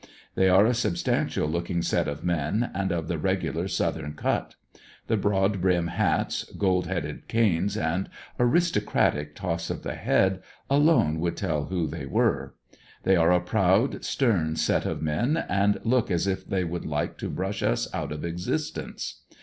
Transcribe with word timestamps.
They 0.33 0.49
are 0.49 0.65
a 0.65 0.73
substantial 0.73 1.47
looking 1.47 1.83
set 1.83 2.07
of 2.07 2.23
men 2.23 2.71
and 2.73 2.91
of 2.91 3.07
the 3.07 3.19
regular 3.19 3.67
southern 3.67 4.13
cut 4.15 4.55
The 5.05 5.15
broad 5.15 5.61
brim 5.61 5.89
hats, 5.89 6.43
gold 6.57 6.87
headed 6.87 7.27
canes 7.27 7.77
and 7.77 8.09
aristocratic 8.39 9.35
toss 9.35 9.69
of 9.69 9.83
the 9.83 9.93
head, 9.93 10.41
alone 10.71 11.19
would 11.19 11.37
tell 11.37 11.65
who 11.65 11.85
they 11.85 12.07
were. 12.07 12.55
They 13.03 13.15
are 13.15 13.31
a 13.31 13.39
proud, 13.39 14.03
stern 14.03 14.55
set 14.55 14.87
of 14.87 15.03
men 15.03 15.37
and 15.47 15.79
look 15.83 16.09
as 16.09 16.25
if 16.25 16.47
they 16.49 16.63
would 16.63 16.83
like 16.87 17.19
to 17.19 17.29
brush 17.29 17.61
us 17.61 17.87
out 17.93 18.11
of 18.11 18.25
existence. 18.25 19.21